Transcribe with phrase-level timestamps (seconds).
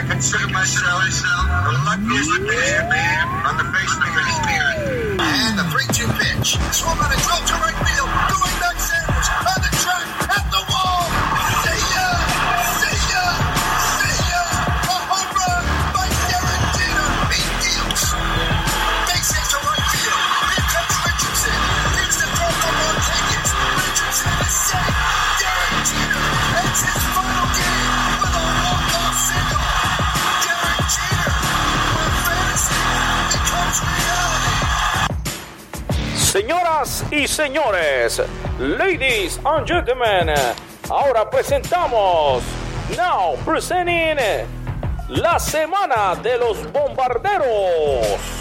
[0.00, 2.32] I consider myself the luckiest
[2.88, 5.20] man on the face of the earth.
[5.20, 6.56] And the 3-2 pitch.
[6.72, 8.08] Swung on a drill to right field.
[8.32, 8.59] Going
[37.10, 38.22] y señores,
[38.58, 40.32] ladies and gentlemen,
[40.88, 42.42] ahora presentamos,
[42.96, 44.18] now presenting,
[45.08, 48.39] la semana de los bombarderos.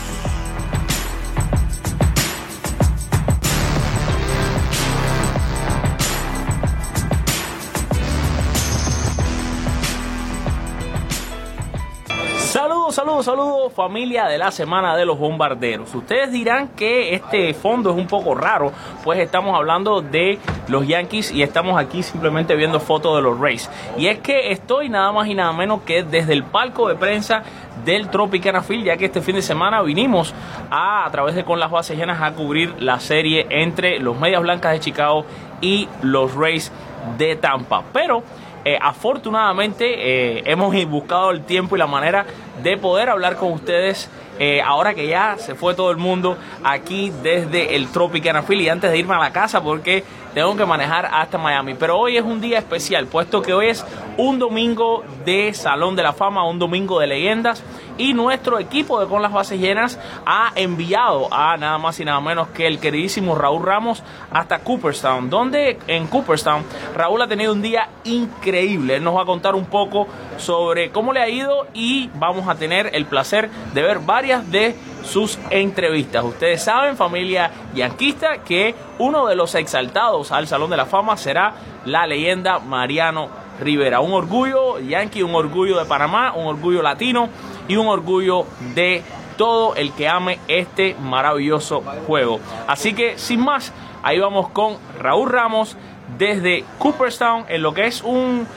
[12.89, 15.93] Saludos, saludos, saludos familia de la semana de los bombarderos.
[15.93, 18.71] Ustedes dirán que este fondo es un poco raro,
[19.03, 23.69] pues estamos hablando de los Yankees y estamos aquí simplemente viendo fotos de los Rays.
[23.95, 27.43] Y es que estoy nada más y nada menos que desde el palco de prensa
[27.85, 30.33] del Tropicana Field, ya que este fin de semana vinimos
[30.71, 34.41] a, a través de Con las Bases Llenas a cubrir la serie entre los Medias
[34.41, 35.25] Blancas de Chicago
[35.61, 36.71] y los Rays
[37.19, 37.83] de Tampa.
[37.93, 38.23] Pero
[38.69, 42.23] eh, afortunadamente eh, hemos buscado el tiempo y la manera
[42.61, 47.11] de poder hablar con ustedes eh, ahora que ya se fue todo el mundo aquí
[47.23, 50.03] desde el Tropicana Field y antes de irme a la casa porque
[50.33, 51.73] tengo que manejar hasta Miami.
[51.73, 53.85] Pero hoy es un día especial, puesto que hoy es
[54.17, 57.63] un domingo de Salón de la Fama, un domingo de leyendas
[57.97, 62.21] y nuestro equipo de Con las Bases Llenas ha enviado a nada más y nada
[62.21, 64.01] menos que el queridísimo Raúl Ramos
[64.31, 66.63] hasta Cooperstown, donde en Cooperstown
[66.95, 68.95] Raúl ha tenido un día increíble.
[68.95, 70.07] Él nos va a contar un poco
[70.37, 74.75] sobre cómo le ha ido y vamos a tener el placer de ver varias de
[75.03, 76.23] sus entrevistas.
[76.23, 81.53] Ustedes saben, familia yanquista, que uno de los exaltados al Salón de la Fama será
[81.85, 83.99] la leyenda Mariano Rivera.
[83.99, 87.29] Un orgullo yankee, un orgullo de Panamá, un orgullo latino
[87.67, 88.45] y un orgullo
[88.75, 89.03] de
[89.37, 92.39] todo el que ame este maravilloso juego.
[92.67, 93.71] Así que sin más,
[94.03, 95.77] ahí vamos con Raúl Ramos
[96.17, 98.47] desde Cooperstown en lo que es un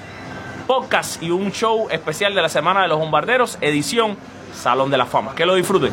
[0.66, 4.16] podcast y un show especial de la Semana de los Bombarderos, edición
[4.54, 5.34] Salón de la Fama.
[5.34, 5.92] Que lo disfruten.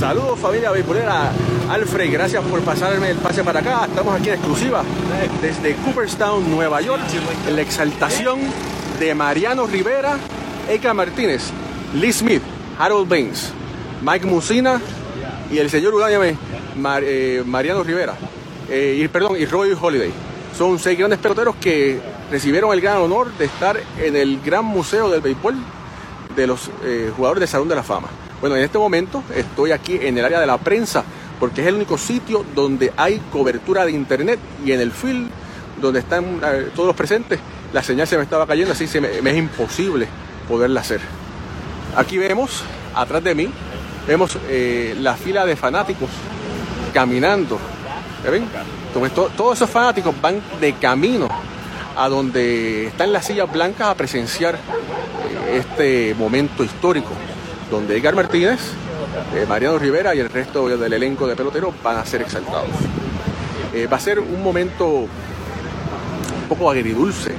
[0.00, 1.30] Saludos familia beisbolera,
[1.68, 3.84] Alfred, gracias por pasarme el pase para acá.
[3.84, 4.82] Estamos aquí en exclusiva
[5.42, 7.02] desde Cooperstown, Nueva York,
[7.46, 8.40] en la exaltación
[8.98, 10.16] de Mariano Rivera,
[10.70, 11.50] Eka Martínez,
[11.94, 12.42] Lee Smith,
[12.78, 13.52] Harold Baines,
[14.00, 14.80] Mike Musina
[15.52, 16.34] y el señor Udáñame,
[17.02, 18.14] eh, Mariano Rivera,
[18.70, 20.12] eh, y, perdón, y Roy Holiday.
[20.56, 25.10] Son seis grandes peloteros que recibieron el gran honor de estar en el Gran Museo
[25.10, 25.56] del Béisbol
[26.40, 28.08] de los eh, jugadores del Salón de la Fama.
[28.40, 31.04] Bueno, en este momento estoy aquí en el área de la prensa
[31.38, 35.30] porque es el único sitio donde hay cobertura de internet y en el field
[35.80, 37.38] donde están eh, todos los presentes
[37.72, 40.08] la señal se me estaba cayendo así se me, es imposible
[40.48, 41.00] poderla hacer.
[41.96, 42.62] Aquí vemos
[42.94, 43.50] atrás de mí
[44.06, 46.08] vemos eh, la fila de fanáticos
[46.94, 47.58] caminando.
[48.24, 48.48] ¿Ya ven?
[49.14, 51.28] Todos esos fanáticos van de camino
[51.96, 54.58] a donde están las sillas blancas a presenciar
[55.56, 57.10] este momento histórico,
[57.70, 58.60] donde Edgar Martínez,
[59.34, 62.70] eh, Mariano Rivera y el resto del elenco de peloteros van a ser exaltados.
[63.74, 65.08] Eh, va a ser un momento un
[66.48, 67.32] poco agridulce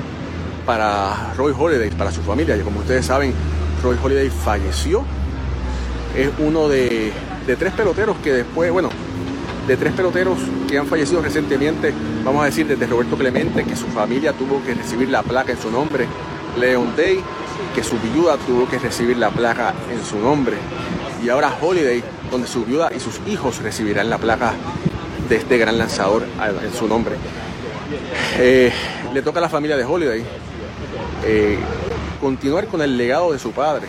[0.66, 2.56] para Roy Holiday, para su familia.
[2.56, 3.34] Y como ustedes saben,
[3.84, 5.04] Roy Holiday falleció.
[6.16, 7.12] Es uno de,
[7.48, 8.90] de tres peloteros que después, bueno,
[9.68, 10.38] de tres peloteros
[10.70, 14.74] que han fallecido recientemente, vamos a decir desde Roberto Clemente, que su familia tuvo que
[14.74, 16.08] recibir la placa en su nombre,
[16.60, 17.22] Leon Day,
[17.76, 20.58] que su viuda tuvo que recibir la placa en su nombre,
[21.24, 24.54] y ahora Holiday, donde su viuda y sus hijos recibirán la placa
[25.30, 26.24] de este gran lanzador
[26.64, 27.16] en su nombre.
[28.38, 28.72] Eh,
[29.14, 30.24] le toca a la familia de Holiday
[31.24, 31.60] eh,
[32.20, 33.88] continuar con el legado de su padre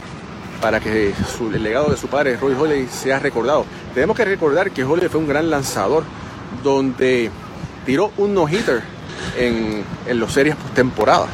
[0.60, 3.64] para que su, el legado de su padre, Roy Holiday, sea recordado.
[3.94, 6.04] Tenemos que recordar que Holiday fue un gran lanzador
[6.62, 7.30] donde
[7.84, 8.82] tiró un no-hitter
[9.36, 11.26] en, en los series postemporada.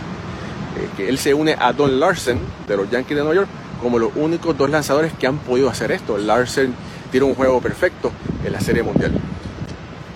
[0.79, 3.49] Eh, que él se une a Don Larsen de los Yankees de Nueva York
[3.81, 6.19] como los únicos dos lanzadores que han podido hacer esto.
[6.19, 6.75] Larsen
[7.11, 8.13] tiró un juego perfecto
[8.45, 9.13] en la Serie Mundial.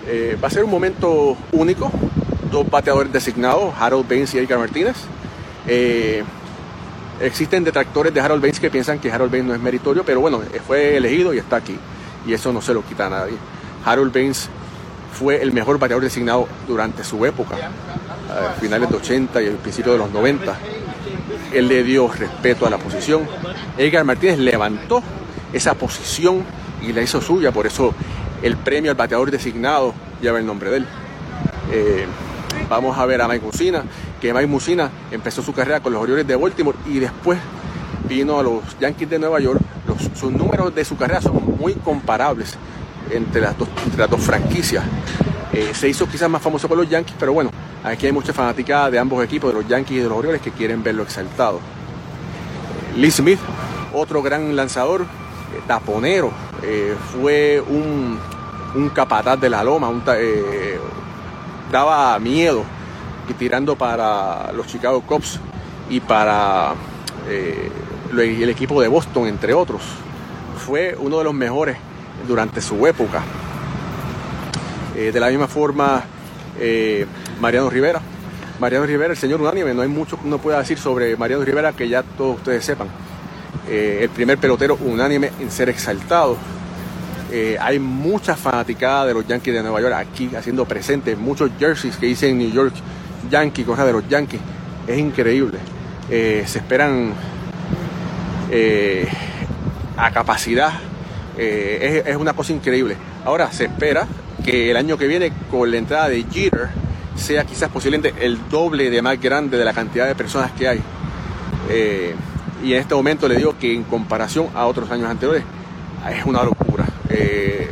[0.07, 1.91] Eh, va a ser un momento único.
[2.51, 4.95] Dos bateadores designados, Harold Baines y Edgar Martínez.
[5.67, 6.23] Eh,
[7.19, 10.41] existen detractores de Harold Baines que piensan que Harold Baines no es meritorio, pero bueno,
[10.67, 11.77] fue elegido y está aquí.
[12.27, 13.37] Y eso no se lo quita a nadie.
[13.85, 14.49] Harold Baines
[15.13, 17.55] fue el mejor bateador designado durante su época,
[18.59, 20.57] finales de 80 y el principio de los 90.
[21.53, 23.27] él le dio respeto a la posición.
[23.77, 25.01] Edgar Martínez levantó
[25.51, 26.43] esa posición
[26.81, 27.93] y la hizo suya, por eso
[28.41, 30.87] el premio al bateador designado lleva el nombre de él.
[31.71, 32.05] Eh,
[32.69, 33.83] vamos a ver a Mike Musina,
[34.19, 37.39] que Mike Musina empezó su carrera con los Orioles de Baltimore y después
[38.07, 39.61] vino a los Yankees de Nueva York.
[40.19, 42.55] sus números de su carrera son muy comparables
[43.11, 44.83] entre las dos, entre las dos franquicias.
[45.53, 47.51] Eh, se hizo quizás más famoso por los Yankees, pero bueno,
[47.83, 50.51] aquí hay mucha fanática de ambos equipos, de los Yankees y de los Orioles, que
[50.51, 51.59] quieren verlo exaltado.
[52.95, 53.39] Lee Smith,
[53.93, 56.31] otro gran lanzador, eh, taponero,
[56.61, 58.19] eh, fue un,
[58.75, 59.91] un, capataz de la loma,
[61.71, 62.63] daba miedo
[63.37, 65.39] tirando para los Chicago Cubs
[65.89, 66.73] y para
[67.29, 69.81] el equipo de Boston, entre otros.
[70.65, 71.77] Fue uno de los mejores
[72.27, 73.23] durante su época.
[74.95, 76.03] Eh, de la misma forma,
[76.59, 77.05] eh,
[77.43, 78.01] Mariano Rivera.
[78.59, 81.73] Mariano Rivera, el señor unánime, no hay mucho que uno pueda decir sobre Mariano Rivera
[81.73, 82.87] que ya todos ustedes sepan.
[83.67, 86.37] Eh, el primer pelotero unánime en ser exaltado.
[87.59, 92.05] hay mucha fanaticada de los Yankees de Nueva York aquí haciendo presente, muchos jerseys que
[92.05, 92.73] dicen New York
[93.29, 94.39] Yankee, cosas de los Yankees.
[94.87, 95.59] Es increíble.
[96.09, 97.13] se esperan
[99.97, 100.73] a capacidad
[101.37, 102.95] eh, es, una cosa increíble.
[103.25, 104.07] Ahora se espera
[104.45, 106.69] que el año que viene, con la entrada de Jeter,
[107.15, 110.81] sea quizás posiblemente el doble de más grande de la cantidad de personas que hay.
[111.69, 112.15] Eh,
[112.63, 115.43] y en este momento le digo que en comparación a otros años anteriores,
[116.11, 116.85] es una locura.
[117.09, 117.69] Eh,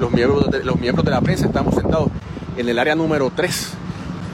[0.00, 2.08] los, miembros de, los miembros de la prensa estamos sentados
[2.56, 3.70] en el área número 3,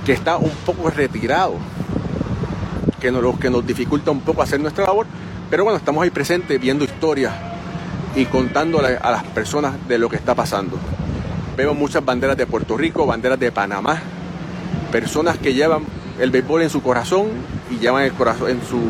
[0.07, 1.55] que está un poco retirado,
[3.01, 5.07] que nos, que nos dificulta un poco hacer nuestra labor,
[5.51, 7.33] pero bueno, estamos ahí presentes viendo historias
[8.17, 10.79] y contando a las personas de lo que está pasando.
[11.57, 14.01] Vemos muchas banderas de Puerto Rico, banderas de Panamá,
[14.91, 15.83] personas que llevan
[16.19, 17.27] el béisbol en su corazón
[17.71, 18.81] y llevan el corazón, en su,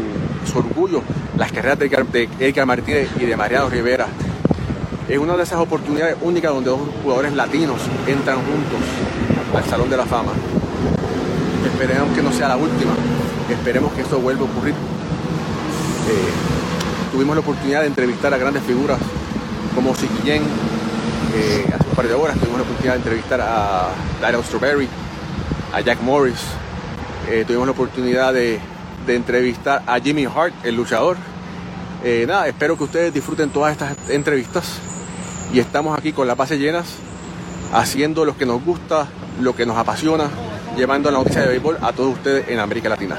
[0.56, 1.02] orgullo
[1.36, 4.06] las carreras de Edgar Martínez y de Mariano Rivera.
[5.08, 8.80] Es una de esas oportunidades únicas donde dos jugadores latinos entran juntos
[9.54, 10.32] al Salón de la Fama.
[11.64, 12.92] Esperemos que no sea la última,
[13.50, 14.74] esperemos que esto vuelva a ocurrir.
[14.74, 18.98] Eh, tuvimos la oportunidad de entrevistar a grandes figuras
[19.74, 19.94] como
[20.24, 20.42] Yen,
[21.34, 23.90] eh, hace un par de horas tuvimos la oportunidad de entrevistar a
[24.20, 24.88] Daniel Strawberry,
[25.72, 26.40] a Jack Morris,
[27.30, 28.60] eh, tuvimos la oportunidad de,
[29.06, 31.16] entrevistar a Jimmy Hart, el luchador.
[32.04, 34.78] Eh, nada, espero que ustedes disfruten todas estas entrevistas
[35.50, 36.96] y estamos aquí con las bases llenas,
[37.72, 39.08] haciendo lo que nos gusta,
[39.40, 40.28] lo que nos apasiona,
[40.76, 43.16] llevando la noticia de béisbol a todos ustedes en América Latina.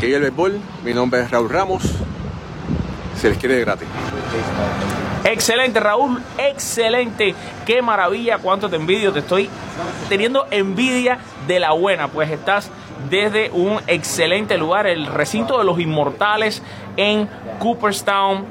[0.00, 1.82] Que vive el béisbol, mi nombre es Raúl Ramos,
[3.20, 3.88] se les quiere de gratis.
[5.24, 7.34] Excelente, Raúl, excelente.
[7.64, 9.12] Qué maravilla, cuánto te envidio.
[9.12, 9.48] Te estoy
[10.08, 12.70] teniendo envidia de la buena, pues estás
[13.08, 16.62] desde un excelente lugar, el recinto de los inmortales
[16.96, 17.28] en
[17.58, 18.44] Cooperstown,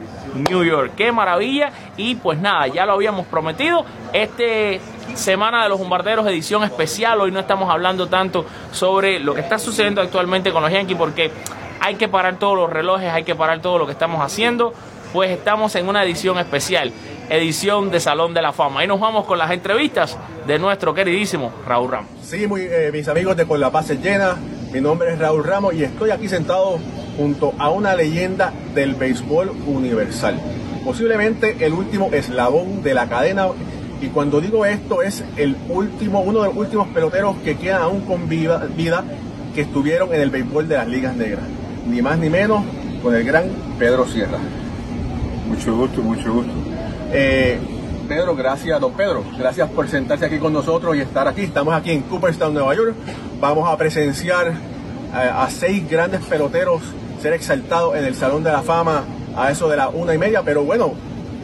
[0.50, 0.94] New York.
[0.98, 1.72] Qué maravilla.
[1.96, 3.86] Y pues nada, ya lo habíamos prometido.
[4.12, 4.82] Este
[5.16, 7.22] Semana de los Bombarderos, edición especial.
[7.22, 11.32] Hoy no estamos hablando tanto sobre lo que está sucediendo actualmente con los Yankees porque
[11.80, 14.74] hay que parar todos los relojes, hay que parar todo lo que estamos haciendo,
[15.14, 16.92] pues estamos en una edición especial,
[17.30, 18.80] edición de Salón de la Fama.
[18.80, 20.18] Ahí nos vamos con las entrevistas
[20.48, 22.10] de nuestro queridísimo Raúl Ramos.
[22.24, 24.36] Sí, eh, mis amigos de Con la Paz Llena,
[24.74, 26.80] mi nombre es Raúl Ramos y estoy aquí sentado
[27.16, 30.40] junto a una leyenda del béisbol universal.
[30.84, 33.50] Posiblemente el último eslabón de la cadena
[34.02, 38.02] y cuando digo esto es el último, uno de los últimos peloteros que quedan aún
[38.02, 38.68] con vida
[39.54, 41.46] que estuvieron en el béisbol de las ligas negras
[41.88, 42.64] ni más ni menos
[43.04, 43.46] con el gran
[43.78, 44.40] Pedro Sierra.
[45.54, 46.52] Mucho gusto, mucho gusto.
[47.12, 47.60] Eh,
[48.08, 51.42] Pedro, gracias, don Pedro, gracias por sentarse aquí con nosotros y estar aquí.
[51.42, 52.96] Estamos aquí en Cooperstown, Nueva York.
[53.40, 54.52] Vamos a presenciar eh,
[55.14, 56.82] a, seis grandes peloteros
[57.22, 59.04] ser exaltados en el Salón de la Fama
[59.38, 60.42] a eso de la una y media.
[60.44, 60.94] Pero bueno,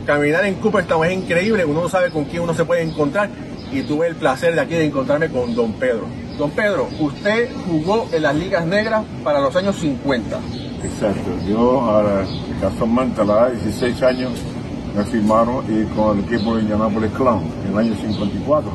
[0.07, 3.29] caminar en Cooperstown es increíble, uno no sabe con quién uno se puede encontrar.
[3.71, 6.07] Y tuve el placer de aquí de encontrarme con don Pedro.
[6.35, 10.39] Don Pedro, usted jugó en las ligas negras para los años 50.
[10.83, 11.83] Exacto, yo
[12.61, 14.31] casualmente a la edad de 16 años
[14.95, 18.71] me firmaron y con el equipo de Indianapolis Clown en el año 54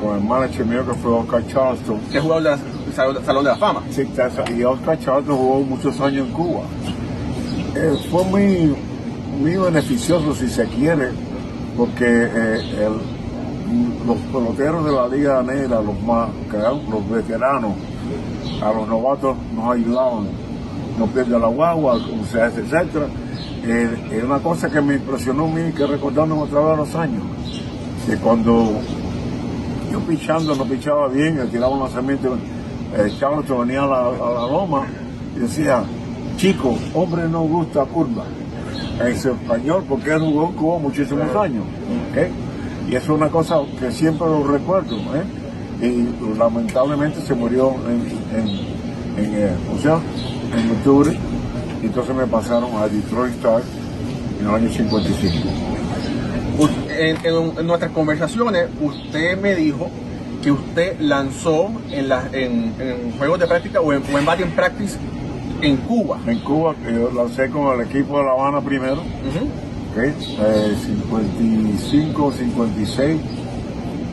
[0.00, 2.00] con el manager mío que fue Oscar Charleston.
[2.12, 3.82] ¿Qué jugador del Salón de la Fama?
[3.90, 4.06] Sí,
[4.56, 6.62] y Oscar Charleston jugó muchos años en Cuba.
[7.74, 8.76] Eh, fue muy,
[9.40, 11.10] muy beneficioso si se quiere,
[11.76, 16.30] porque eh, el, los peloteros de la Liga Negra, los más,
[16.90, 17.72] los veteranos,
[18.62, 20.28] a los novatos nos ayudaban,
[20.98, 23.06] no pierda la guagua, etcétera, etcétera.
[23.64, 27.22] Eh, es una cosa que me impresionó a mí, que recordando otra vez los años,
[28.06, 28.80] que cuando
[29.90, 32.36] yo pichando no pichaba bien, tiraba un lanzamiento,
[32.96, 34.86] el Charlotte venía a la, loma
[35.34, 35.82] y decía,
[36.36, 38.24] chico, hombre no gusta curva.
[39.00, 41.64] En español, porque él jugó en Cuba muchísimos años.
[42.10, 42.28] ¿ok?
[42.88, 44.96] Y eso es una cosa que siempre lo recuerdo.
[44.96, 45.24] ¿eh?
[45.86, 49.98] Y lamentablemente se murió en, en, en, eh, o sea,
[50.58, 51.16] en octubre.
[51.82, 53.62] Y entonces me pasaron a Detroit Star
[54.40, 55.48] en el año 55.
[56.58, 59.90] U- En, en- en nuestras conversaciones, usted me dijo
[60.42, 64.50] que usted lanzó en, la- en, en juegos de práctica o en, o en batting
[64.52, 64.96] practice
[65.62, 66.18] en Cuba.
[66.26, 68.94] En Cuba, yo lancé con el equipo de La Habana primero.
[69.02, 69.44] Ujú.
[69.92, 69.98] ¿ok?
[69.98, 73.20] Eh, 55, 56,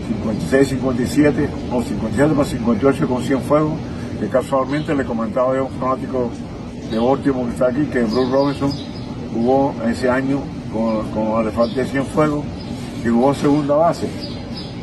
[0.08, 3.74] 56, 57, o 57 para 58 con 100 fuegos,
[4.30, 6.30] casualmente le comentaba yo a un fanático
[6.90, 8.72] de Baltimore que está aquí, que Bruce Robinson
[9.34, 12.46] jugó ese año con, con Elefante de 100 fuegos
[13.04, 14.08] y jugó segunda base.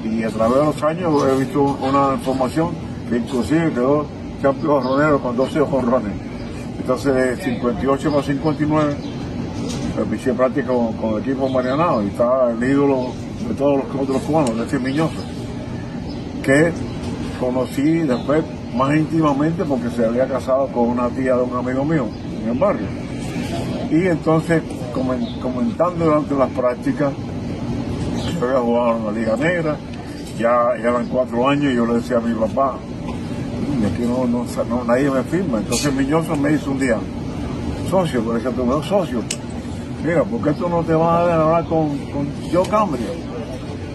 [0.04, 2.70] Y a través de los años he visto una información
[3.08, 4.06] que inclusive quedó
[4.42, 6.12] campeón ronero con 12 jonrones.
[6.78, 8.96] Entonces de 58 para 59
[9.96, 13.12] me piché práctica con, el equipo marianao y estaba el ídolo
[13.48, 15.22] de todos los otros cubanos, de este Miñoso,
[16.42, 16.72] que
[17.38, 18.44] conocí después
[18.76, 22.06] más íntimamente porque se había casado con una tía de un amigo mío
[22.42, 22.86] en el barrio.
[23.90, 24.62] Y entonces,
[24.94, 27.12] comen- comentando durante las prácticas,
[28.38, 29.76] yo había jugado en la Liga Negra,
[30.38, 32.76] ya, ya eran cuatro años y yo le decía a mi papá,
[33.80, 35.58] y aquí no, no, no- nadie me firma.
[35.58, 36.96] Entonces Miñoso me hizo un día,
[37.90, 39.20] socio, por ejemplo, no socio,
[40.04, 43.06] mira, ¿por qué tú no te vas a hablar con, con Joe Cambria?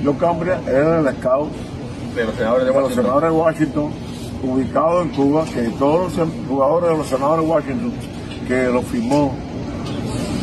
[0.03, 1.50] Joe Cambria era el scout
[2.65, 3.91] De los senadores de Washington.
[4.44, 7.94] Ubicado en Cuba, que todos los jugadores de los senadores de Washington,
[8.48, 9.34] que lo firmó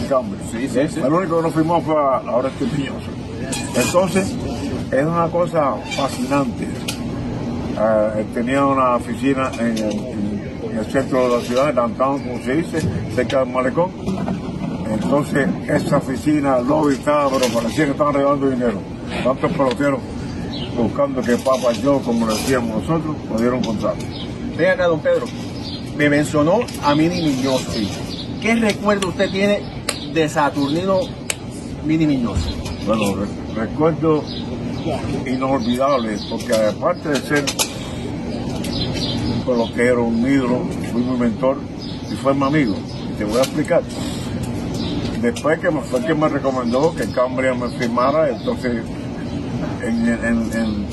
[0.08, 0.40] Cambria.
[0.50, 1.00] Sí, sí, sí.
[1.00, 3.10] El único que no firmó fue ahora este Piñoso.
[3.76, 4.34] Entonces,
[4.90, 6.68] es una cosa fascinante.
[7.78, 11.74] Ah, él tenía una oficina en el, en- en el centro de la ciudad, en
[11.76, 12.80] downtown, como se dice,
[13.14, 13.90] cerca del malecón.
[14.92, 18.78] Entonces, esa oficina, el lobby estaba, pero parecía que estaban regalando dinero.
[19.24, 20.00] Tantos peloteros
[20.76, 24.04] buscando que Papa yo, como le decíamos nosotros, nos dieron contrato.
[24.56, 25.26] Ven acá, don Pedro.
[25.96, 27.70] Me mencionó a Mini Miñoso.
[28.40, 29.60] ¿Qué recuerdo usted tiene
[30.12, 31.00] de Saturnino
[31.84, 32.48] Mini Miñoso?
[32.86, 34.22] Bueno, re- recuerdo
[35.26, 37.44] inolvidable, porque aparte de ser
[39.34, 41.58] un pelotero, un ídolo, fui mi mentor
[42.10, 42.74] y fue mi amigo.
[43.10, 43.82] Y te voy a explicar.
[45.20, 48.82] Después que me, fue el que me recomendó que Cambria me firmara, entonces
[49.82, 50.86] en, en- en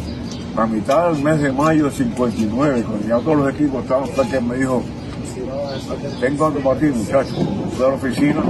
[0.56, 4.42] la mitad del mes de mayo del 59, cuando ya todos los equipos estaban, que
[4.42, 4.84] me dijo,
[6.20, 7.36] tengo algo para ti muchachos,
[7.76, 8.42] fui a la oficina,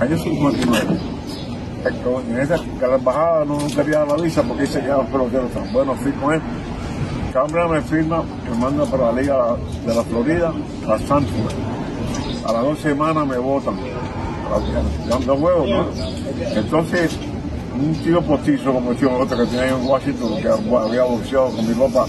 [0.00, 0.86] año 59
[2.30, 5.72] en esa que la embajada no quería la visa porque dice ya los peloteros están.
[5.72, 6.40] Bueno, fui con él.
[7.70, 9.36] Me firma, me manda para la Liga
[9.86, 10.52] de la Florida,
[10.88, 11.52] a Stanford.
[12.46, 13.76] A las dos semanas me votan.
[15.08, 15.84] Dando huevos, ¿no?
[16.56, 17.16] Entonces,
[17.78, 21.68] un tío postizo como el tío otro que tenía en Washington, que había boxeado con
[21.68, 22.06] mi papá,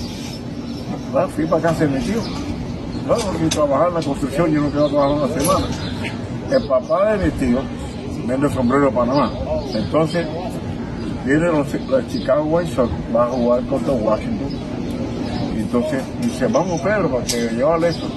[1.11, 2.21] bueno, fui para casa de mi tío.
[2.21, 5.65] Fui a trabajar en la construcción, yo no quedo trabajando una semana.
[6.51, 7.59] El papá de mi tío
[8.25, 9.31] vende sombrero de Panamá.
[9.73, 10.27] Entonces,
[11.25, 14.49] viene los, los Chicago White Sox, va a jugar contra Washington.
[15.55, 18.07] Y entonces dice, vamos Pedro, para que llevarle eso.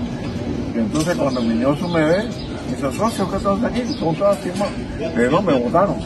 [0.75, 2.29] Y entonces cuando el Miñoso me ve,
[2.69, 3.83] dice, socio, ¿qué estás aquí?
[3.99, 4.71] ¿Cómo estás firmado?
[5.15, 5.97] Pero no, me votaron.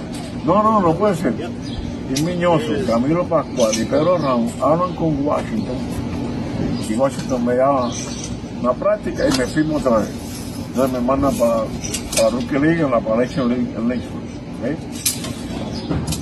[0.45, 1.35] No, no, no puede ser.
[2.15, 5.77] Y Miñoso, Camilo Pascual y Pedro Ramos hablan con Washington.
[6.89, 7.91] Y Washington me llama
[8.61, 10.11] una práctica y me firmo otra vez.
[10.69, 11.65] Entonces me mandan para,
[12.17, 13.01] para Rookie League en la
[13.49, 14.09] League en.
[14.61, 14.79] ¿ok?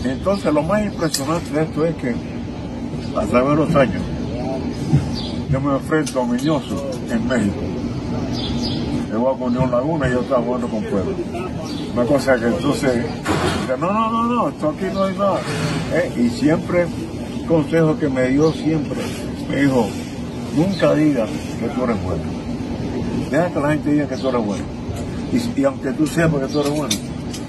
[0.05, 2.15] Entonces lo más impresionante de esto es que
[3.17, 4.03] a través de los años
[5.51, 7.61] yo me enfrento a Miñoso en México.
[9.11, 11.13] Yo voy con Unión Laguna y yo estaba jugando con Puebla.
[11.95, 13.05] Una cosa que entonces,
[13.69, 15.41] no, no, no, no, esto aquí no hay nada.
[15.93, 16.11] ¿eh?
[16.17, 18.99] Y siempre, un consejo que me dio siempre,
[19.49, 19.87] me dijo,
[20.57, 21.29] nunca digas
[21.61, 22.23] que tú eres bueno.
[23.31, 24.65] Deja que la gente diga que tú eres bueno.
[25.33, 26.95] Y, y aunque tú sepas que tú eres bueno,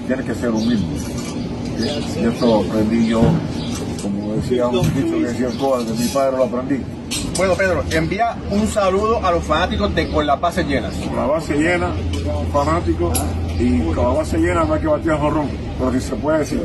[0.06, 0.98] tienes que ser humilde.
[1.78, 2.20] ¿sí?
[2.20, 3.22] Y eso lo aprendí yo,
[4.02, 6.82] como decía un dicho que decía el Coal, de mi padre lo aprendí.
[7.36, 10.94] Bueno, Pedro, envía un saludo a los fanáticos de Con las Bases Llenas.
[11.14, 11.88] la base llena,
[12.52, 13.12] fanático,
[13.58, 16.38] y con la base llena no hay que batir a jorrón, pero si se puede
[16.38, 16.62] decir.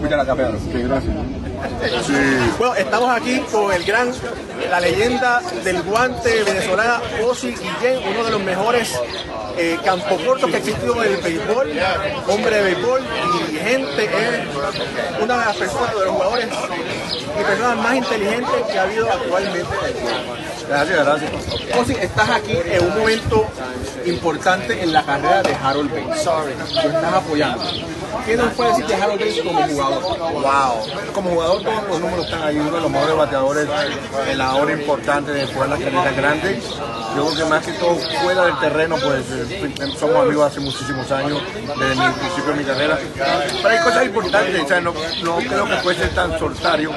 [0.00, 0.58] Muchas gracias, Pedro.
[0.58, 1.14] Sí, gracias.
[2.58, 4.12] Bueno, estamos aquí con el gran,
[4.70, 9.00] la leyenda del guante venezolana, Ozzy Guillén, uno de los mejores
[9.56, 11.70] eh, campocortos que ha existido en el béisbol,
[12.28, 13.02] hombre de béisbol
[13.50, 16.48] y gente, es una de las personas, de los jugadores
[17.40, 19.68] y personas más inteligentes que ha habido actualmente.
[20.68, 21.32] Gracias, gracias.
[21.78, 23.46] Ozzy, estás aquí en un momento
[24.06, 26.24] importante en la carrera de Harold Bates.
[26.24, 27.64] Lo estás apoyando.
[28.24, 30.02] ¿Qué nos puede decir de Harold Bates como jugador?
[30.32, 31.12] Wow.
[31.12, 33.68] Como jugador todos los números están ahí, uno de los mejores bateadores
[34.30, 36.64] en la hora importante de jugar las carreras grandes.
[37.16, 41.08] Yo creo que más que todo fuera del terreno, pues eh, somos amigos hace muchísimos
[41.12, 41.40] años,
[41.78, 42.98] desde mi principio de mi carrera.
[43.62, 44.92] Pero hay cosas importantes, o sea, no,
[45.22, 46.90] no creo que puede ser tan solitario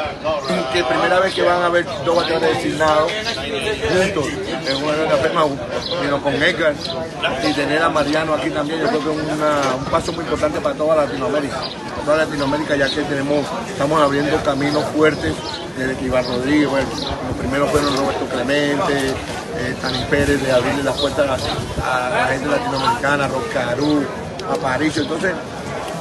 [0.73, 3.11] que primera vez que van a ver dos bateadores designados
[3.59, 4.25] juntos
[4.67, 5.45] en una firma
[6.01, 6.73] vino con Edgar
[7.43, 10.75] y tener a Mariano aquí también, yo creo que es un paso muy importante para
[10.75, 11.59] toda Latinoamérica.
[11.59, 15.33] Para toda Latinoamérica, ya que tenemos, estamos abriendo caminos fuertes
[15.77, 16.87] desde Iván Rodríguez, bueno,
[17.27, 19.09] los primeros fueron Roberto Clemente,
[19.57, 21.41] eh, Tani Pérez, de abrirle las puertas
[21.83, 24.03] a, la gente latinoamericana, Roscarú,
[24.51, 24.97] a París.
[24.97, 25.33] Entonces,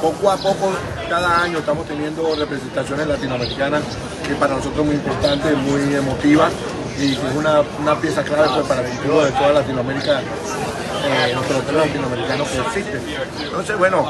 [0.00, 0.72] poco a poco,
[1.08, 3.82] cada año estamos teniendo representaciones latinoamericanas
[4.26, 6.50] que para nosotros es muy importante, muy emotiva
[6.98, 11.36] y que es una, una pieza clave pues, para el futuro de toda Latinoamérica, eh,
[11.46, 13.00] peloteros latinoamericanos que existen.
[13.44, 14.06] Entonces, bueno,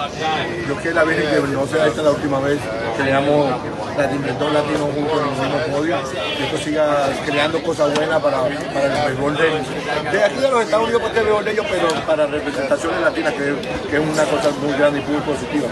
[0.69, 2.59] yo quiero la Virgen que no sea esta la última vez
[2.97, 3.51] que veamos
[3.99, 5.97] latino- dos latinos juntos en el mismo podio,
[6.39, 10.63] que esto siga creando cosas buenas para, para el béisbol de, de aquí de los
[10.63, 13.57] Estados Unidos, porque el béisbol de ellos, pero para representaciones latinas, que,
[13.91, 15.67] que es una cosa muy grande y muy positiva.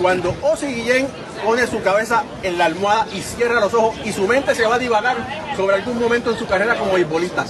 [0.00, 1.08] Cuando Ozzy Guillén
[1.44, 4.76] pone su cabeza en la almohada y cierra los ojos y su mente se va
[4.76, 5.16] a divagar
[5.56, 7.44] sobre algún momento en su carrera como beisbolista,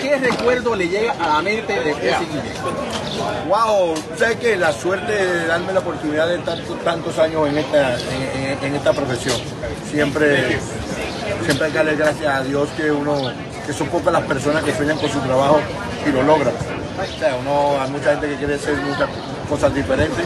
[0.00, 3.48] ¿qué recuerdo le llega a la mente de Ozzy Guillén?
[3.48, 4.56] Wow, ¿sabes qué?
[4.56, 8.74] La suerte de darme la oportunidad de estar tantos años en esta, en, en- en
[8.76, 9.36] esta profesión.
[9.90, 10.58] Siempre,
[11.44, 13.32] siempre hay que darle gracias a Dios que uno,
[13.66, 15.60] que son pocas las personas que sueñan con su trabajo
[16.06, 16.52] y lo logran.
[17.40, 19.08] Uno, hay mucha gente que quiere hacer muchas
[19.48, 20.24] cosas diferentes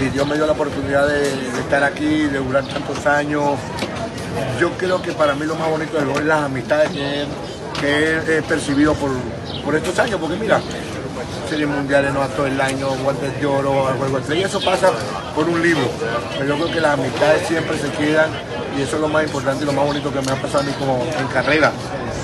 [0.00, 3.58] y Dios me dio la oportunidad de, estar aquí, de durar tantos años.
[4.60, 7.26] Yo creo que para mí lo más bonito es las amistades que,
[8.38, 9.10] he percibido por,
[9.64, 10.60] por estos años, porque mira,
[11.48, 14.60] series mundiales, no a todo el año, guantes de oro, al juego de estrella, eso
[14.60, 14.92] pasa
[15.34, 15.90] por un libro.
[16.38, 18.30] Pero yo creo que las amistades siempre se quedan
[18.78, 20.66] y eso es lo más importante y lo más bonito que me ha pasado a
[20.66, 21.72] mí como en carrera,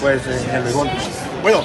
[0.01, 0.89] pues en el béisbol.
[1.43, 1.63] Bueno,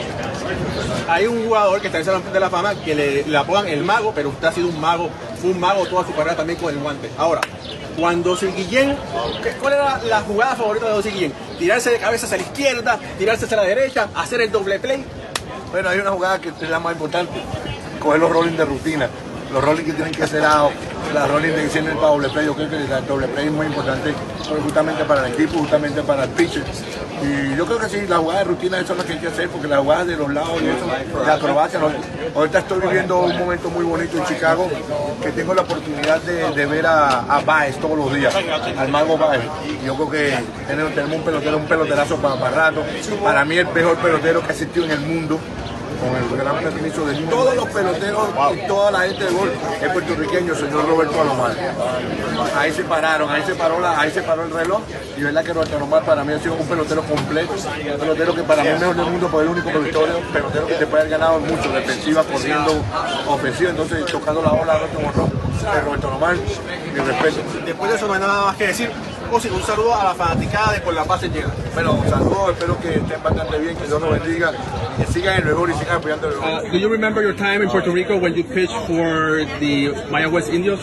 [1.07, 3.83] hay un jugador que está en Salón de la Fama que le, le apodan el
[3.83, 5.09] mago, pero usted ha sido un mago,
[5.41, 7.09] fue un mago toda su carrera también con el guante.
[7.17, 7.41] Ahora,
[7.97, 8.97] cuando Ozzy Guillén,
[9.43, 11.33] ¿qué- ¿cuál era la jugada favorita de Ozzy Guillén?
[11.59, 15.05] Tirarse de cabeza hacia la izquierda, tirarse hacia la derecha, hacer el doble play.
[15.71, 17.31] Bueno, hay una jugada que es la más importante,
[17.99, 19.09] coger los rolling de rutina,
[19.53, 20.69] los rolling que tienen que ser a
[21.13, 24.13] la rolling que el doble play, yo creo que el doble play es muy importante
[24.49, 26.63] pero justamente para el equipo, justamente para el pitcher.
[27.21, 29.27] Y yo creo que sí, la jugada de rutina eso es lo que hay que
[29.27, 31.79] hacer, porque la jugada de los lados y eso, de acrobacia,
[32.35, 34.69] ahorita estoy viviendo un momento muy bonito en Chicago,
[35.21, 38.35] que tengo la oportunidad de, ver a, a Baez todos los días,
[38.77, 39.43] al mago Baez.
[39.85, 40.33] Yo creo que
[40.67, 42.83] tenemos un pelotero, un peloterazo para, para rato.
[43.23, 45.39] Para mí el mejor pelotero que ha existido en el mundo
[46.03, 49.89] con el gran permiso de todos los peloteros y toda la gente de gol es
[49.91, 51.51] puertorriqueño, señor Roberto Alomar.
[52.57, 54.81] Ahí se pararon, ahí se paró, la- ahí se paró el reloj
[55.17, 58.43] y verdad que Roberto Alomar para mí ha sido un pelotero completo, un pelotero que
[58.43, 61.01] para mí es mejor del mundo, porque es el único pelotero, pelotero que te puede
[61.03, 62.71] haber ganado mucho, defensiva, corriendo,
[63.27, 64.79] ofensiva, entonces tocando la bola,
[65.85, 67.37] Roberto Alomar, mi respeto.
[67.65, 68.91] Después de eso no hay nada más que decir.
[69.33, 71.49] Ozzy, un saludo a la fanaticada de Por la Paz en Llega.
[71.73, 74.51] Bueno, saludos, espero que estén bastante bien, que Dios los bendiga
[74.95, 76.65] que sigan el mejor y sigan apoyando el mejor.
[76.65, 80.29] Uh, do you remember your time in Puerto Rico when you pitched for the Maya
[80.29, 80.81] West Indios?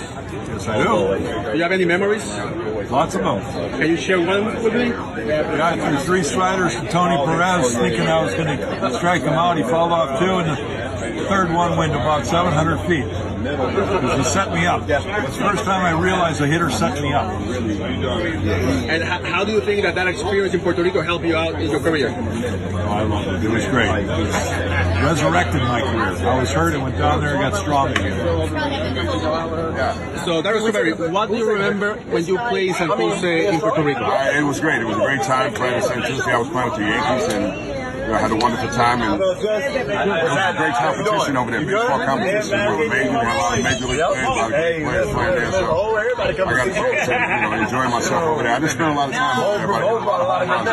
[0.49, 1.53] Yes, I do.
[1.53, 2.27] Do you have any memories?
[2.91, 3.41] Lots of them.
[3.79, 4.91] Can you share one with me?
[4.91, 9.59] Got through three sliders to Tony Perez, thinking I was going to strike him out.
[9.59, 10.51] He fouled off two, and
[11.19, 13.30] the third one went about 700 feet.
[13.43, 14.83] Because he set me up.
[14.89, 17.31] It's the first time I realized a hitter set me up.
[17.31, 21.61] And how, how do you think that that experience in Puerto Rico helped you out
[21.61, 22.11] in your career?
[22.11, 23.45] I loved it.
[23.45, 23.89] It was great.
[25.03, 26.29] Resurrected my career.
[26.29, 28.19] I was hurt and went down there and got strong again.
[30.25, 34.05] So, Darius Coberry, what do you remember when you played San Jose in Puerto Rico?
[34.05, 34.83] Uh, it was great.
[34.83, 36.31] It was a great time playing at San Jose.
[36.31, 37.70] I was playing with the Yankees and you know,
[38.11, 39.03] I had a wonderful time.
[39.03, 41.65] And it was a great competition over there.
[41.65, 43.13] Baseball competition was amazing.
[43.13, 45.53] Had a lot of major league players, a lot of great players playing there.
[45.53, 48.55] So I got a chance to you know, enjoy myself over there.
[48.55, 49.67] I just spent a lot of time over there.
[49.67, 50.67] But it was a lot of fun.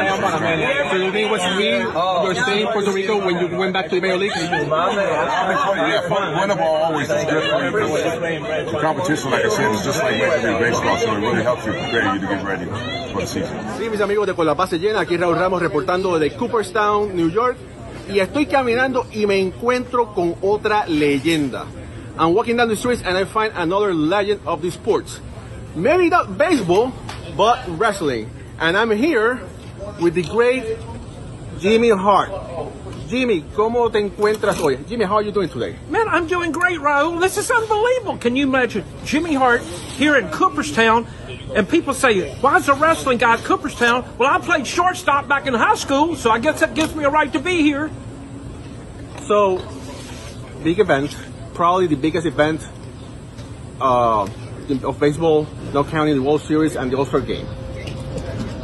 [0.91, 1.87] So you think it was real
[2.23, 4.31] your stay in Puerto Rico when you went back to the major league?
[4.35, 6.35] Yeah, fun.
[6.35, 7.73] Wonderful always is different.
[7.73, 11.43] because The competition, like I said, is just like Major League Baseball, so it really
[11.43, 13.57] helps you prepare you to get ready for the season.
[13.77, 17.26] Sí, mis amigos de Con la Base Llena, aquí Raúl Ramos reportando desde Cooperstown, New
[17.29, 17.57] York.
[18.09, 21.65] Y estoy caminando y me encuentro con otra leyenda.
[22.17, 25.19] I'm walking down the streets and I find another legend of the sports.
[25.75, 26.91] Maybe not baseball,
[27.35, 28.29] but wrestling.
[28.59, 29.39] And I'm here
[30.01, 30.63] with the great
[31.59, 32.31] Jimmy Hart.
[33.07, 34.77] Jimmy, ¿cómo te encuentras hoy?
[34.87, 35.77] Jimmy, how are you doing today?
[35.89, 37.21] Man, I'm doing great, Raul.
[37.21, 38.17] This is unbelievable.
[38.17, 41.07] Can you imagine Jimmy Hart here in Cooperstown?
[41.55, 44.05] And people say, why is a wrestling guy at Cooperstown?
[44.17, 47.09] Well, I played shortstop back in high school, so I guess that gives me a
[47.09, 47.89] right to be here.
[49.27, 49.65] So,
[50.63, 51.15] big event,
[51.53, 52.67] probably the biggest event
[53.79, 54.27] uh,
[54.83, 57.47] of baseball, not counting the World Series and the All-Star Game.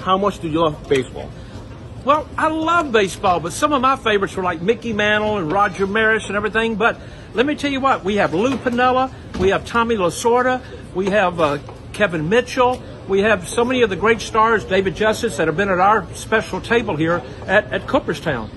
[0.01, 1.29] How much do you love baseball?
[2.03, 5.87] Well, I love baseball, but some of my favorites were like Mickey Mantle and Roger
[5.87, 6.75] Maris and everything.
[6.75, 6.99] But
[7.33, 10.61] let me tell you what, we have Lou Pinella, we have Tommy Lasorda,
[10.93, 11.59] we have uh,
[11.93, 15.69] Kevin Mitchell, we have so many of the great stars, David Justice, that have been
[15.69, 18.49] at our special table here at, at Cooperstown.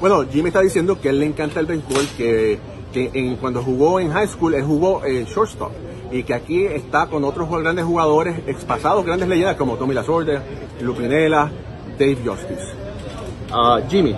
[0.00, 2.58] Bueno, Jimmy está diciendo que a él le encanta el béisbol, que,
[2.92, 5.72] que en- cuando jugó en high school, él jugó eh, shortstop.
[6.10, 10.42] Y que aquí está con otros grandes jugadores, expasados, grandes leyendas como Tommy Lasorda,
[10.80, 11.50] Lupinella,
[11.98, 12.74] Dave Justice.
[13.50, 14.14] Uh, Jimmy,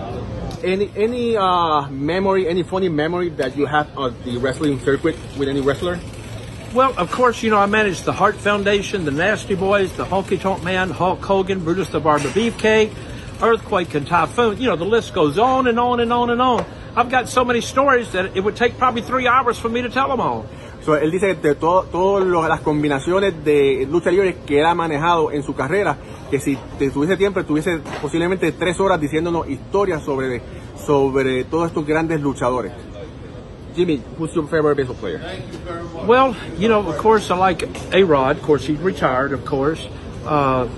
[0.65, 5.49] any any uh, memory, any funny memory that you have of the wrestling circuit with
[5.49, 6.01] any wrestler?
[6.75, 10.41] Well, of course, you know, I managed the Hart Foundation, the Nasty Boys, the Honky
[10.41, 12.93] Tonk Man, Hulk Hogan, Brutus the Barber Beefcake,
[13.41, 14.61] Earthquake and Typhoon.
[14.61, 16.67] You know, the list goes on and on and on and on.
[16.97, 19.89] I've got so many stories that it would take probably three hours for me to
[19.89, 20.47] tell them all.
[20.83, 25.45] So, él dice que todas las combinaciones de lucha libre que él ha manejado en
[25.45, 25.97] su carrera,
[26.29, 26.59] que si
[26.93, 30.43] tuviese tiempo, tuviese posiblemente tres horas diciéndonos historias sobre,
[30.85, 32.73] sobre todos estos grandes luchadores.
[33.75, 35.21] Jimmy, who's your favorite baseball player?
[36.07, 38.37] Well, you know, of course, I like A Rod.
[38.37, 39.85] Of course, he's retired, of course.
[40.25, 40.69] Uh,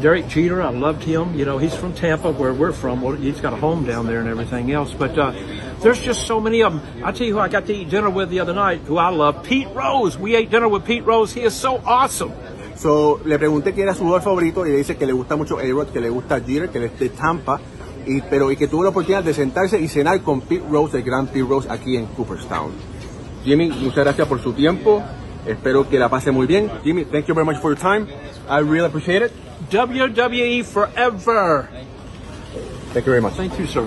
[0.00, 1.34] Derek Jeter, I loved him.
[1.34, 3.02] You know, he's from Tampa, where we're from.
[3.02, 4.94] Well, he's got a home down there and everything else.
[4.94, 5.32] But uh,
[5.80, 7.04] there's just so many of them.
[7.04, 9.10] I tell you who I got to eat dinner with the other night, who I
[9.10, 10.16] love, Pete Rose.
[10.16, 11.32] We ate dinner with Pete Rose.
[11.32, 12.32] He is so awesome.
[12.76, 15.58] So, le pregunté quién era su jugador favorito y le dice que le gusta mucho
[15.58, 17.60] A-Rod, que le gusta Jeter, que él es de Tampa,
[18.08, 21.04] y, pero, y que tuvo la oportunidad de sentarse y cenar con Pete Rose, el
[21.04, 22.72] gran Pete Rose, aquí en Cooperstown.
[23.44, 25.02] Jimmy, muchas gracias por su tiempo.
[25.46, 26.70] Espero que la pase muy bien.
[26.82, 28.06] Jimmy, thank you very much for your time.
[28.48, 29.32] I really appreciate it.
[29.70, 31.68] WWE forever.
[32.92, 33.34] Thank you very much.
[33.34, 33.84] Thank you, sir.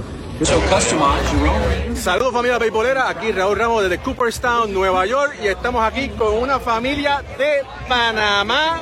[1.94, 6.60] Saludos familia beisbolera, aquí Raúl Ramos desde Cooperstown, Nueva York y estamos aquí con una
[6.60, 8.82] familia de Panamá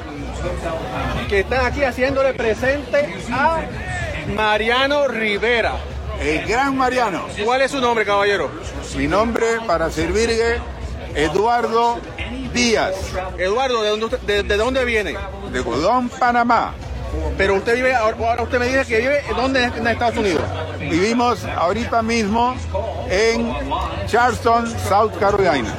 [1.28, 3.62] que están aquí haciéndole presente a
[4.36, 5.76] Mariano Rivera.
[6.20, 7.26] El gran Mariano.
[7.44, 8.52] ¿Cuál es su nombre, caballero?
[8.98, 10.60] Mi nombre para servirle,
[11.16, 12.00] Eduardo
[12.54, 12.96] Díaz,
[13.38, 15.16] Eduardo, ¿de dónde, de dónde viene?
[15.52, 16.74] de Godón, Panamá.
[17.38, 20.44] Pero usted vive, ahora usted me dice que vive ¿dónde en Estados Unidos?
[20.80, 22.56] Vivimos ahorita mismo
[23.10, 23.54] en
[24.08, 25.74] Charleston, South Carolina.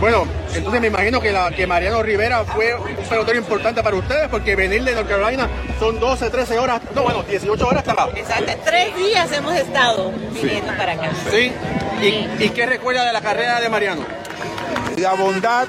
[0.00, 4.28] Bueno, entonces me imagino que, la, que Mariano Rivera fue un pelotero importante para ustedes
[4.28, 8.18] porque venir de North Carolina son 12, 13 horas, no, bueno, 18 horas hasta acá.
[8.18, 11.10] Exacto, tres días hemos estado viniendo para acá.
[11.30, 11.52] ¿Sí?
[12.00, 14.02] ¿Y, ¿Y qué recuerda de la carrera de Mariano?
[14.96, 15.68] La bondad,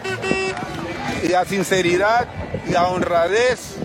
[1.23, 2.27] y la sinceridad,
[2.67, 3.75] y la honradez,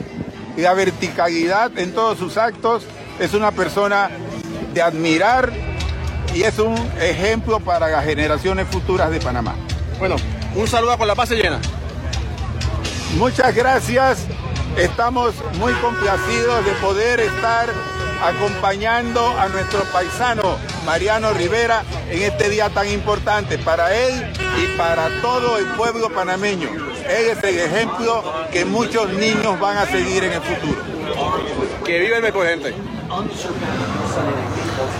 [0.57, 2.85] y la verticalidad en todos sus actos.
[3.19, 4.11] Es una persona
[4.73, 5.53] de admirar
[6.35, 9.55] y es un ejemplo para las generaciones futuras de Panamá.
[9.99, 10.17] Bueno,
[10.55, 11.61] un saludo con la base llena.
[13.17, 14.27] Muchas gracias.
[14.77, 17.69] Estamos muy complacidos de poder estar
[18.21, 25.09] acompañando a nuestro paisano Mariano Rivera en este día tan importante para él y para
[25.21, 26.94] todo el pueblo panameño.
[27.09, 30.81] Él es el ejemplo que muchos niños van a seguir en el futuro.
[31.85, 32.75] Que vive el mejor gente.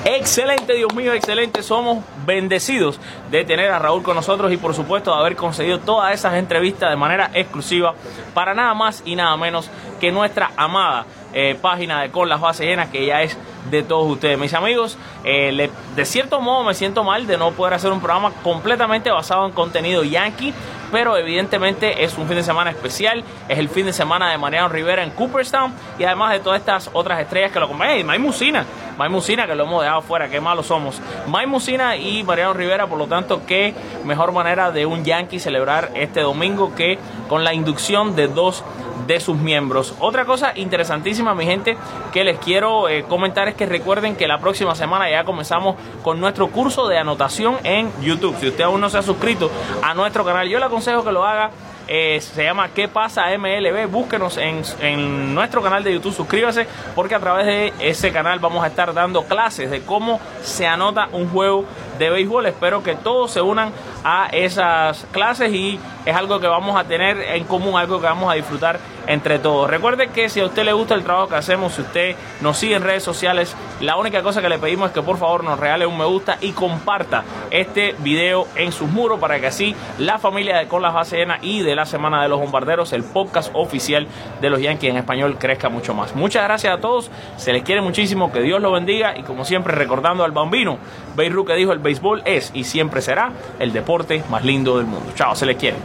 [0.05, 1.63] Excelente, Dios mío, excelente.
[1.63, 6.13] Somos bendecidos de tener a Raúl con nosotros y por supuesto de haber concedido todas
[6.15, 7.95] esas entrevistas de manera exclusiva
[8.35, 12.67] para nada más y nada menos que nuestra amada eh, página de Con las Bases
[12.67, 13.37] Llenas que ya es
[13.71, 14.39] de todos ustedes.
[14.39, 18.01] Mis amigos, eh, le- de cierto modo me siento mal de no poder hacer un
[18.01, 20.53] programa completamente basado en contenido yankee,
[20.95, 24.69] pero evidentemente es un fin de semana especial, es el fin de semana de Mariano
[24.69, 27.99] Rivera en Cooperstown y además de todas estas otras estrellas que lo acompañan.
[27.99, 28.65] Y May Musina,
[29.11, 31.03] Musina que lo hemos dejado fuera, qué malos somos.
[31.27, 35.91] May Musina y Mariano Rivera, por lo tanto, qué mejor manera de un yankee celebrar
[35.97, 36.97] este domingo que
[37.29, 38.63] con la inducción de dos
[39.07, 39.95] de sus miembros.
[40.01, 41.77] Otra cosa interesantísima, mi gente,
[42.13, 46.21] que les quiero eh, comentar es que recuerden que la próxima semana ya comenzamos con
[46.21, 48.37] nuestro curso de anotación en YouTube.
[48.41, 49.51] Si usted aún no se ha suscrito
[49.83, 51.51] a nuestro canal, yo le aconsejo que lo haga.
[51.87, 53.87] Eh, se llama ¿Qué pasa MLB?
[53.91, 58.65] Búsquenos en, en nuestro canal de YouTube, suscríbase porque a través de ese canal vamos
[58.65, 61.67] a estar dando clases de cómo se anota un juego
[61.99, 62.47] de béisbol.
[62.47, 63.71] Espero que todos se unan
[64.03, 68.31] a esas clases y es algo que vamos a tener en común, algo que vamos
[68.31, 69.69] a disfrutar entre todos.
[69.69, 72.77] Recuerde que si a usted le gusta el trabajo que hacemos, si usted nos sigue
[72.77, 75.87] en redes sociales, la única cosa que le pedimos es que por favor nos regale
[75.87, 80.59] un me gusta y comparta este video en sus muros para que así la familia
[80.59, 80.95] de Con las
[81.43, 84.07] y de la Semana de los Bombarderos, el podcast oficial
[84.41, 86.15] de los Yankees en español, crezca mucho más.
[86.15, 89.75] Muchas gracias a todos, se les quiere muchísimo, que Dios los bendiga y como siempre
[89.75, 90.79] recordando al bambino,
[91.17, 95.13] Beirut que dijo el béisbol es y siempre será el deporte más lindo del mundo.
[95.15, 95.77] Chao, se les quiere.